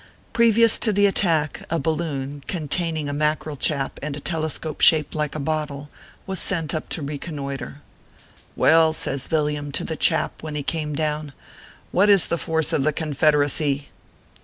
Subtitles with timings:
[0.33, 5.35] Previous to the attack, a balloon, containing a Mackerel chap, and a telescope shaped like
[5.35, 5.91] a bottle,
[6.25, 7.83] was sent up to reconnoitre."
[8.55, 11.33] Well/ says Yilliam to the chap when he came down,"
[11.91, 13.89] what is the force of the Confederacy